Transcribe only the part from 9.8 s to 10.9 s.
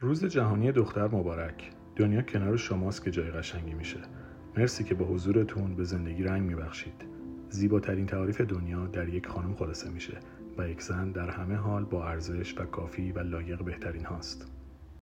میشه و یک